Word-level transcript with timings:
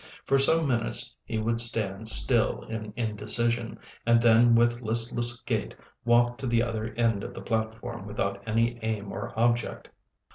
For 0.25 0.39
some 0.39 0.67
minutes 0.67 1.15
he 1.23 1.37
would 1.37 1.61
stand 1.61 2.07
still 2.09 2.63
in 2.63 2.91
indecision, 2.95 3.77
and 4.03 4.19
then 4.19 4.55
with 4.55 4.81
listless 4.81 5.39
gait 5.41 5.75
walk 6.05 6.39
to 6.39 6.47
the 6.47 6.63
other 6.63 6.85
end 6.95 7.23
of 7.23 7.35
the 7.35 7.41
platform 7.43 8.07
without 8.07 8.41
any 8.47 8.79
aim 8.81 9.11
or 9.11 9.31
object. 9.37 9.89